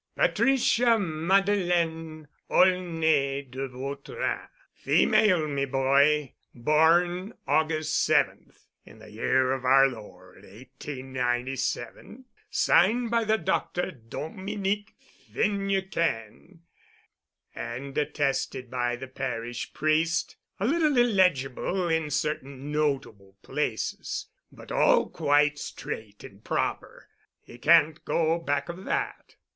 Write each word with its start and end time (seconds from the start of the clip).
Patricia 0.15 0.97
Madeleine 0.97 2.27
Aulnay 2.49 3.43
de 3.43 3.67
Vautrin. 3.67 4.47
Female, 4.73 5.47
me 5.47 5.65
boy. 5.65 6.33
Born 6.55 7.33
August 7.47 8.09
7th, 8.09 8.65
in 8.83 8.97
the 8.97 9.11
year 9.11 9.51
of 9.51 9.63
Our 9.63 9.87
Lord, 9.89 10.43
1897—signed 10.43 13.11
by 13.11 13.23
the 13.23 13.37
Doctor—Dominick 13.37 14.91
Finucane—and 15.31 17.95
attested 17.95 18.71
by 18.71 18.95
the 18.95 19.07
Parish 19.07 19.71
priest—a 19.71 20.65
little 20.65 20.97
illegible 20.97 21.87
in 21.87 22.09
certain 22.09 22.71
notable 22.71 23.37
places, 23.43 24.25
but 24.51 24.71
all 24.71 25.07
quite 25.11 25.59
straight 25.59 26.23
and 26.23 26.43
proper. 26.43 27.07
He 27.43 27.59
can't 27.59 28.03
go 28.03 28.39
back 28.39 28.67
of 28.67 28.83
that." 28.85 29.35